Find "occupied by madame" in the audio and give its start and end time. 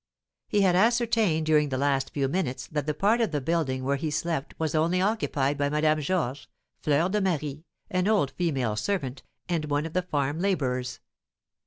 4.99-6.01